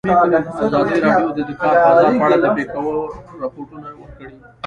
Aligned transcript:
ازادي 0.63 0.97
راډیو 1.05 1.29
د 1.37 1.39
د 1.47 1.51
کار 1.61 1.75
بازار 1.83 2.11
په 2.19 2.23
اړه 2.27 2.37
د 2.43 2.45
پېښو 2.57 2.81
رپوټونه 3.41 3.87
ورکړي. 4.01 4.29